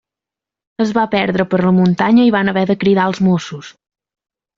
Es 0.85 0.93
va 0.97 1.01
perdre 1.11 1.45
per 1.51 1.59
la 1.65 1.73
muntanya 1.79 2.25
i 2.29 2.31
van 2.37 2.49
haver 2.53 2.63
de 2.71 2.77
cridar 2.85 3.05
els 3.11 3.21
Mossos. 3.27 3.71